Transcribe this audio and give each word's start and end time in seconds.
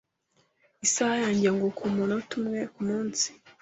Isaha 0.85 1.15
yanjye 1.23 1.43
yunguka 1.47 1.79
umunota 1.89 2.31
umwe 2.39 2.59
kumunsi. 2.73 3.27